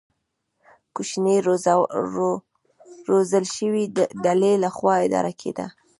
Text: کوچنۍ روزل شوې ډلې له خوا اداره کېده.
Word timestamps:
کوچنۍ 0.95 1.37
روزل 3.09 3.45
شوې 3.55 3.83
ډلې 4.23 4.53
له 4.63 4.69
خوا 4.75 4.95
اداره 5.07 5.31
کېده. 5.41 5.65